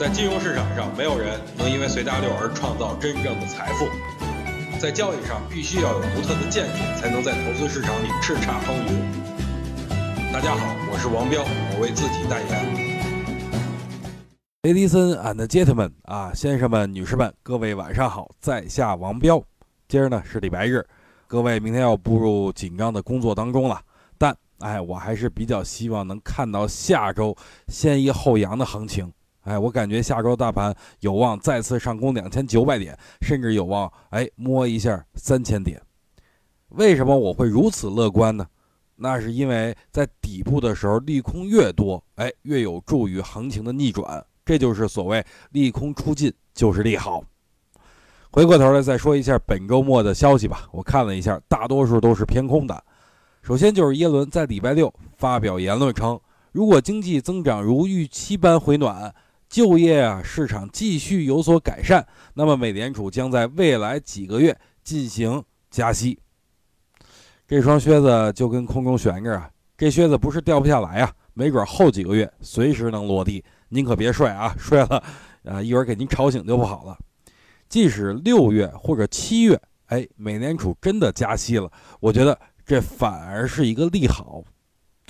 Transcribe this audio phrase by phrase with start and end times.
[0.00, 3.86] 在金融市场上，没有人能因为随大流而创造真正的财富。
[4.80, 10.32] 在交易上，必须要有独特的见解，才能在投资市场里叱咤风云。
[10.32, 12.48] 大家好，我是王彪，我为自己代言。
[14.62, 19.44] 雷迪森 and gentlemen 啊，先生们、女士们，各位晚上好，在下王彪。
[19.86, 20.82] 今儿呢是礼拜日，
[21.26, 23.78] 各位明天要步入紧张的工作当中了。
[24.16, 27.36] 但哎，我还是比较希望能看到下周
[27.68, 29.12] 先抑后扬的行情。
[29.50, 35.82] 哎，我感觉下周大盘有望再次上攻两千九百点，甚至有望哎摸一下三千点。
[36.68, 38.46] 为什么我会如此乐观呢？
[38.94, 44.24] 那是因为在底部的时候利空越多，哎，越有助于行情的逆转。
[44.44, 47.20] 这就是所谓利空出尽就是利好。
[48.30, 50.68] 回过头来再说一下本周末的消息吧。
[50.70, 52.84] 我看了一下，大多数都是偏空的。
[53.42, 56.20] 首先就是耶伦在礼拜六发表言论称，
[56.52, 59.12] 如果经济增长如预期般回暖。
[59.50, 66.16] 就业啊，市场继续有所改善，那么美联储将在未来几个月进行加息。
[67.48, 73.44] 这双靴子就跟空中悬着啊，这靴子不是掉不下来啊，没准后几个月随时能落地。
[73.68, 75.02] 您可别睡啊，睡了
[75.44, 76.96] 啊，一会儿给您吵醒就不好了。
[77.68, 84.44] 即使六月或者七月，哎，美联储真的加息了，我觉得这反而是一个利好。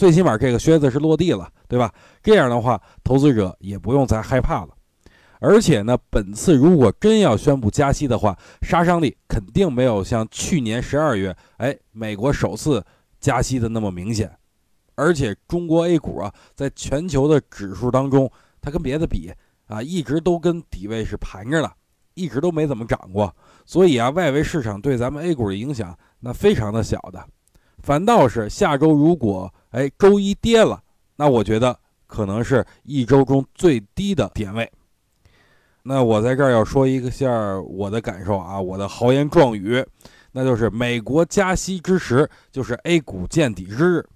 [0.01, 1.93] 最起码这个靴子是落地了，对吧？
[2.23, 4.71] 这样的话，投资者也不用再害怕了。
[5.41, 12.83] 而且呢，本次如果真要宣布加息的话，杀伤力肯定没有像去年十二月，哎，美国首次
[13.21, 14.35] 加息的那么明显。
[14.95, 19.31] 而且中国 A 股啊，在全球的指数当中，它跟别的比
[19.67, 21.71] 啊，一直都跟底位是盘着的，
[22.15, 23.37] 一直都没怎么涨过。
[23.67, 27.23] 所以啊，外围市场对咱们 A 股的影响那非常的小的。
[27.83, 30.83] 反倒是下周如果哎周一跌了，
[31.17, 34.71] 那我觉得可能是一周中最低的点位。
[35.83, 39.83] 那我在这儿要说一个下我的感受啊，我的豪言壮语，
[40.33, 44.07] 那就是美国加息之时，就是 A 股见底之日。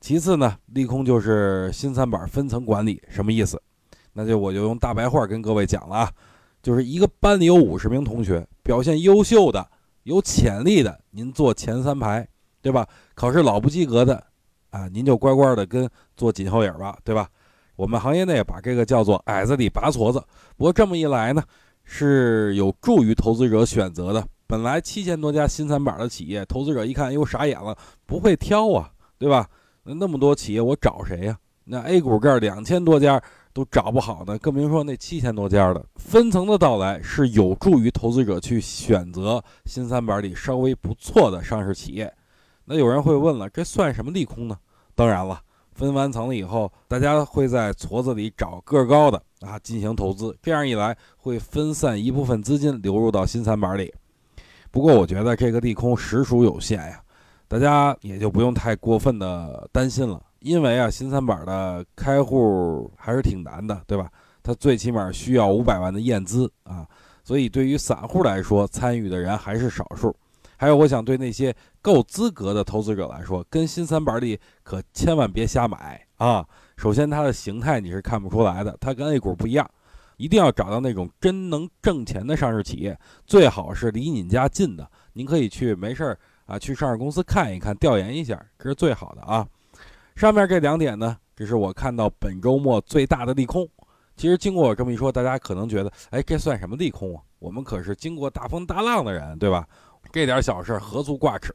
[0.00, 3.60] 其次呢，利空就是新三板分层管理，什么意思？
[4.12, 6.12] 那就我就用大白话跟各位讲了啊，
[6.62, 9.68] 就是一个班里有五十名同学，表现优秀的、
[10.04, 12.26] 有潜力的，您坐前三排。
[12.60, 12.86] 对吧？
[13.14, 14.22] 考试老不及格的，
[14.70, 17.28] 啊，您就乖乖的跟做紧后影吧，对吧？
[17.76, 20.22] 我们行业内把这个叫做矮子里拔矬子。
[20.56, 21.42] 不过这么一来呢，
[21.84, 24.26] 是有助于投资者选择的。
[24.48, 29.48] 本来七千多家新三板的企业，投资者一看，又傻眼了，不会挑啊，对吧？
[29.84, 31.38] 那那么多企业，我找谁呀？
[31.64, 35.84] 那 A 股这两千多家都找不好呢，更别说那七千多家了。
[35.96, 42.12] 分层的到来是有助于投资者去选择新三板里稍微不错的上市企业。
[42.70, 44.58] 那有人会问了，这算什么利空呢？
[44.94, 45.40] 当然了，
[45.72, 53.90] 分完层了以后，大家会在矬子里找个高的啊进行投资，这样一来会分散一部分资金流入到新三板里。
[54.70, 57.00] 不过我觉得这个利空实属有限呀，
[57.48, 64.10] 大家也就不用太过分的担心了，因为啊新三板的开户还是挺难的，对吧？
[64.42, 66.86] 它最起码需要五百万的验资啊，
[67.24, 70.14] 所以对于散户来说，参与的人还是少数。
[70.60, 76.44] 还有，我想对那些够资格的投资者来说，跟新三板里可千万别瞎买啊！
[76.76, 79.70] 首先，它的形态你是看不出来的，它跟 A 股不一样，
[80.16, 84.90] 一定要找到那种真能挣钱的上市企业，最好是离你家近的。
[85.12, 89.46] 您可以去没事儿啊，去上市公司看一看，调研一下，这是最好的啊。
[90.16, 93.68] 上面这两点呢，这是我看到本周末最大的利空。
[94.16, 97.22] 其实经过我这么一说，大家可能觉得，哎，这算什么利空啊？
[97.38, 99.64] 我们可是经过大风大浪的人，对吧？
[100.10, 101.52] 这点小事何足挂齿，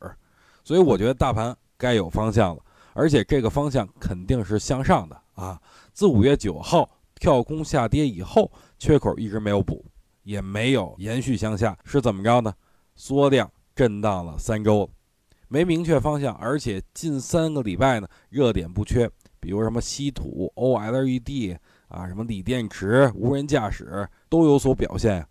[0.63, 2.61] 所以我觉得大盘该有方向了，
[2.93, 5.59] 而且这个方向肯定是向上的啊！
[5.91, 9.83] 自五月九号跳空下跌以后，缺口一直没有补，
[10.23, 12.53] 也没有延续向下，是怎么着呢？
[12.95, 14.89] 缩量震荡了三周，
[15.47, 19.09] 没明确方向，而且近三个礼拜呢热点不缺，
[19.39, 25.25] 比如什么稀土、OLED 啊，什么锂电池、无人驾驶都有所表现。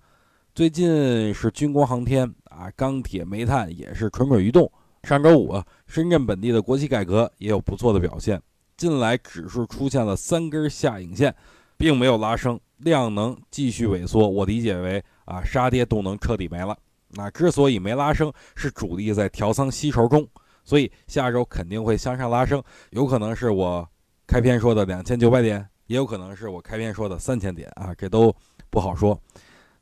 [0.54, 4.70] 最近是军工航天啊，钢铁、煤炭也是蠢蠢欲动。
[5.02, 8.40] 上周五，深圳本地的国企改革也有不错的表现。
[8.76, 11.34] 近来指数出现了三根下影线，
[11.76, 14.28] 并没有拉升，量能继续萎缩。
[14.28, 16.76] 我理解为啊，杀跌动能彻底没了。
[17.08, 20.26] 那之所以没拉升，是主力在调仓吸筹中，
[20.64, 22.62] 所以下周肯定会向上拉升。
[22.90, 23.87] 有可能是我
[24.26, 28.34] 开篇说的两千九百点，也有可能是我开篇说的三千点啊，这都
[28.70, 29.20] 不好说。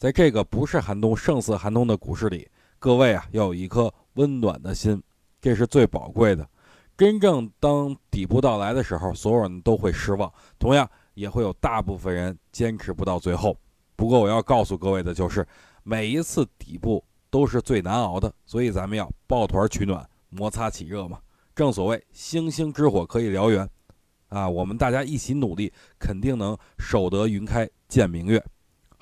[0.00, 2.49] 在这个不是寒冬胜似寒冬的股市里，
[2.79, 4.99] 各位啊要有一颗温暖的心，
[5.43, 6.49] 这是最宝贵的。
[6.97, 10.32] 真正当底部到来的时候，所有人都会失望。
[10.58, 13.55] 同样，也会有大部分人坚持不到最后。
[13.94, 15.47] 不过我要告诉各位的就是，
[15.82, 21.19] 每一次底部都是最难熬的，所以咱们要抱团取暖，摩擦起热嘛。
[21.55, 23.69] 正所谓星星之火可以燎原，
[24.29, 28.43] 啊，我们大家一起努力，肯定能守得云开见明月。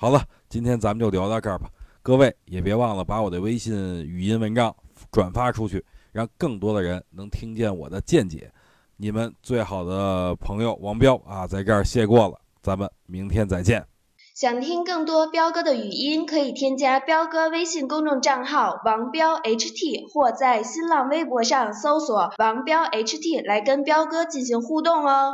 [0.01, 1.69] 好了，今天咱们就聊到这儿吧。
[2.01, 3.75] 各位也别忘了把我的微信
[4.05, 4.73] 语音文章
[5.11, 8.49] 转发出去，让更多的人能听见我的见解。
[8.95, 13.85] 你们最好的朋友王彪啊，在这儿谢过了，咱们明天再见。
[14.33, 25.33] 想听更多彪哥的语音，可以添加彪哥微信公众账号王彪 HT，或在新浪微博上搜索王彪 HT 来跟彪哥进行互动哦。